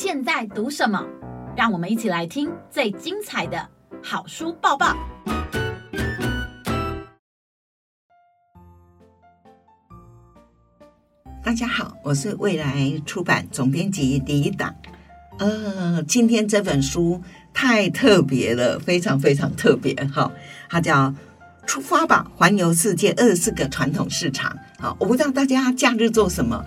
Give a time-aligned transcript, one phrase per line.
[0.00, 1.04] 现在读什么？
[1.56, 3.68] 让我们一起来听最精彩的
[4.00, 4.96] 好书报报。
[11.42, 14.72] 大家好，我是未来出版总编辑李党。
[15.40, 17.20] 呃，今天这本书
[17.52, 20.30] 太特别了，非常非常特别哈，
[20.70, 21.08] 它叫
[21.66, 24.56] 《出发吧，环游世界二十四个传统市场》。
[24.80, 26.64] 好，我不知道大家假日做什么，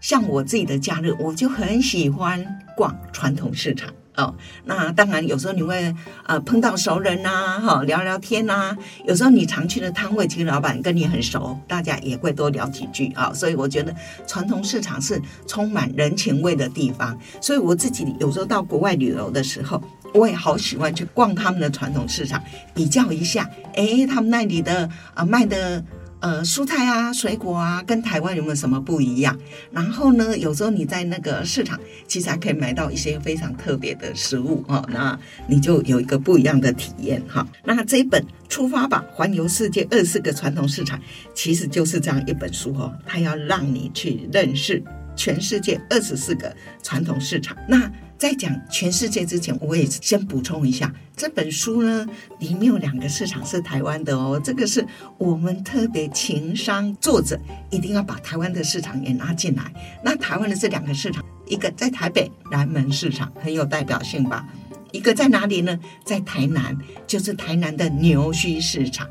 [0.00, 3.90] 像我自己的假日，我就很喜欢逛传统市场。
[4.16, 4.34] 哦，
[4.64, 5.94] 那当然，有时候你会
[6.26, 8.76] 呃碰到熟人呐，哈，聊聊天呐。
[9.06, 13.32] 有时候你常去的摊位，其实老板跟你很熟，大家也会多聊几句啊。
[13.32, 13.94] 所以我觉得
[14.26, 17.16] 传统市场是充满人情味的地方。
[17.40, 19.80] 所以我自己有时候到国外旅游的时候，
[20.12, 22.42] 我也好喜欢去逛他们的传统市场，
[22.74, 25.80] 比较一下，哎，他们那里的啊卖的。
[26.20, 29.38] 呃，蔬菜啊，水果啊，跟台湾有没有什么不一样？
[29.70, 37.46] 然后呢，有时候你在那个市场，其实还可以买到一些非常特别的食物哦，那你就有一个不一样的体验哈。
[37.64, 40.98] 那这一本《出发吧，环游世界二十四个传统市场》，
[41.34, 44.82] 其实就是这样一本书哦，它要让你去认识
[45.14, 47.56] 全世界二十四个传统市场。
[47.68, 52.04] 那在讲全世界之前，我也先补充一下，这本书呢
[52.40, 54.84] 里面有两个市场是台湾的哦，这个是
[55.16, 57.38] 我们特别情商作者
[57.70, 59.72] 一定要把台湾的市场也拉进来。
[60.02, 64.44] 那台湾的这两个市场，一个在台北南门市场很有代表性吧，
[64.90, 65.78] 一个在哪里呢？
[66.04, 66.76] 在台南，
[67.06, 69.08] 就是台南的牛墟市场。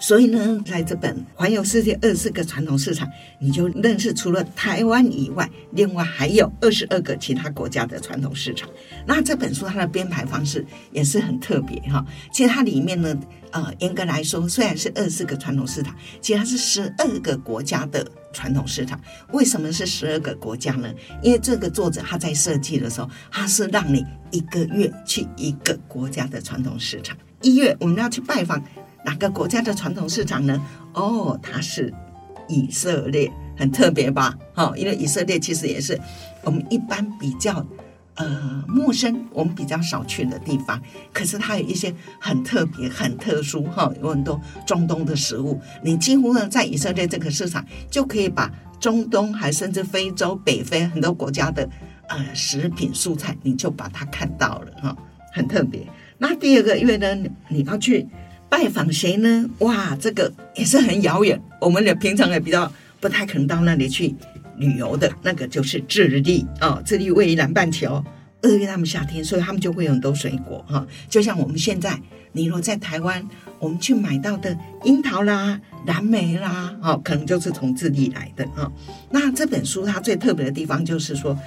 [0.00, 3.06] 所以呢，在这本《环游世界二十四个传统市场》，
[3.38, 8.66] 你就认识除了台湾以外，另外还有二十二个其他国家的传统市场。
[9.06, 12.02] 那这本书它的编排方式也是很特别哈。
[12.32, 13.14] 其实它里面呢，
[13.50, 18.98] 呃，严格来说，虽然是二十四个传统市场，其实它是十二个国家的传统市场。
[19.32, 20.90] 为什么是十二个国家呢？
[21.22, 27.14] 因为这个作者他在设计的时候，他是让你一个月去一个国家的传统市场。
[27.42, 28.62] 一月我们要去拜访。
[29.04, 30.60] 哪个国家的传统市场呢？
[30.92, 31.92] 哦，它是
[32.48, 34.36] 以色列，很特别吧？
[34.52, 35.98] 哈，因为以色列其实也是
[36.42, 37.64] 我们一般比较
[38.16, 40.80] 呃陌生，我们比较少去的地方。
[41.12, 45.60] 可是它有一些很特别、很特殊哈，有很多中东的食物。
[45.82, 51.68] 你几乎呢在以色列这个市场，就可以把中东还甚至非洲、北非很多国家的
[52.08, 54.96] 呃食品、蔬菜，你就把它看到了哈，
[55.32, 55.86] 很特别。
[56.18, 58.06] 那第二个月呢，你要去。
[58.50, 59.48] 拜访谁呢？
[59.60, 64.12] 哇，这个也是很遥远，我们也平常也比较不太可能到那里去
[64.58, 65.10] 旅游的。
[65.22, 68.04] 那个就是智利啊，智利位于南半球，
[68.42, 70.84] 二月他们夏天，所以他们就会有很多水果哈。
[71.08, 71.98] 就像我们现在，
[72.32, 73.24] 你若在台湾，
[73.60, 78.70] 我们去买到的樱桃啦、蓝莓啦，哦，可能就是从智利来的啊。
[79.10, 81.38] 那这本书它最特别的地方就是说，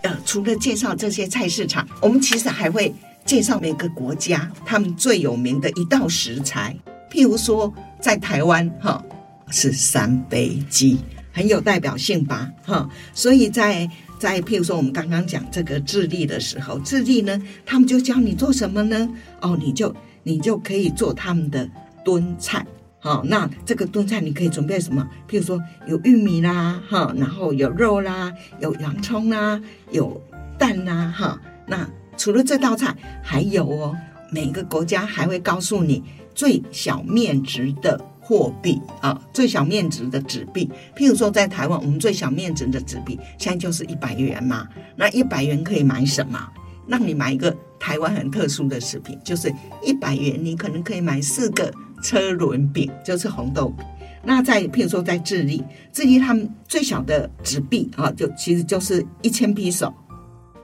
[0.00, 2.92] 呃，除了介绍这些菜市场，我们其实还会。
[3.26, 6.74] 介绍每个国家他们最有名的一道食材，
[7.10, 9.04] 譬如说在台湾哈
[9.50, 10.98] 是三杯鸡，
[11.32, 12.88] 很有代表性吧哈。
[13.12, 19.08] 所以在在譬如说我们刚刚讲这个智利的时候，智利呢他们就教你做什么呢？
[19.40, 19.92] 哦，你就
[20.22, 21.68] 你就可以做他们的
[22.04, 22.64] 炖菜。
[23.00, 25.04] 好，那这个炖菜你可以准备什么？
[25.28, 29.60] 譬如说有玉米啦哈，然后有肉啦，有洋葱啦，
[29.90, 30.22] 有
[30.56, 31.88] 蛋啦哈，那。
[32.16, 33.96] 除了这道菜，还有哦，
[34.30, 36.02] 每个国家还会告诉你
[36.34, 40.70] 最小面值的货币啊，最小面值的纸币。
[40.96, 44.66] 譬如说，在台湾，我们最小面值的纸币现在就是一百元嘛。
[44.96, 46.48] 那一百元可以买什么？
[46.88, 49.52] 让你买一个台湾很特殊的食品，就是
[49.82, 51.72] 一百元你可能可以买四个
[52.02, 53.84] 车轮饼，就是红豆饼。
[54.22, 55.62] 那在譬如说在智利，
[55.92, 59.92] 智利他们最小的纸币啊，就其实就是一千披手。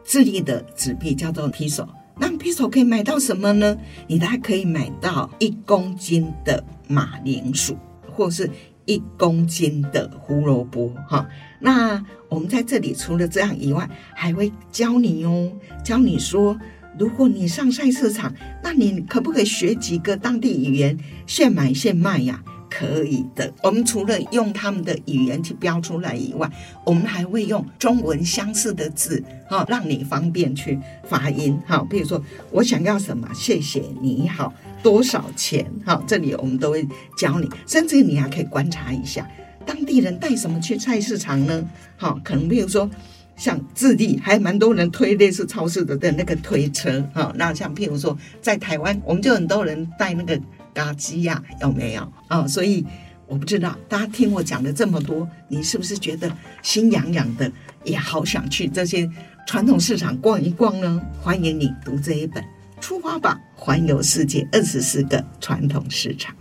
[0.04, 1.86] 智利的纸币叫做 peso，，
[2.18, 3.76] 那 peso 可以买到什么呢？
[4.06, 7.76] 你大概可以买到一公斤的马铃薯，
[8.12, 8.50] 或是
[8.84, 11.26] 一公斤的胡萝卜，哈。
[11.60, 15.52] 那我们在这里除了这样以外，还会教你哦，
[15.84, 16.58] 教你说，
[16.98, 22.42] 如果你上菜市场，那你可不可以学几个当地语言，现买现卖呀？
[22.74, 26.50] 可以的，我们除了用他们的语言去标出来以外，
[26.86, 31.86] 我们还会用中文相似的字，哈，让你方便去发音，哈。
[31.90, 33.28] 比如说，我想要什么？
[33.34, 34.50] 谢谢，你好，
[34.82, 35.70] 多少钱？
[35.84, 36.88] 哈，这里我们都会
[37.18, 39.28] 教你，甚至你还可以观察一下
[39.66, 41.68] 当地人带什么去菜市场呢？
[41.98, 42.88] 哈，可能比如说
[43.36, 47.30] 像智利，还蛮多人推类似超市的的那个推车，哈。
[47.36, 50.40] 那像譬如说在台湾，我们就很多人带那个。
[50.72, 52.46] 嘎鸡呀，有没有啊？
[52.46, 52.84] 所以
[53.26, 56.30] 我不知道，大家听我讲了这么多，你是不是觉得
[56.62, 57.50] 心痒痒的，
[57.84, 59.08] 也好想去这些
[59.46, 61.00] 传统市场逛一逛呢？
[61.20, 62.42] 欢迎你读这一本
[62.80, 66.34] 《出发吧，环游世界二十四个传统市场》。